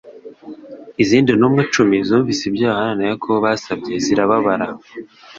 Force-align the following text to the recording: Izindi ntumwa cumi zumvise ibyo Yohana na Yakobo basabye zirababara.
Izindi 1.03 1.31
ntumwa 1.33 1.61
cumi 1.73 1.95
zumvise 2.07 2.43
ibyo 2.49 2.63
Yohana 2.71 2.93
na 2.99 3.05
Yakobo 3.11 3.37
basabye 3.45 3.93
zirababara. 4.05 4.65